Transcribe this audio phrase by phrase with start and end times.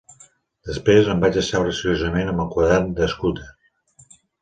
[0.69, 3.51] Després, em vaig asseure seriosament amb el quadern de Scudder.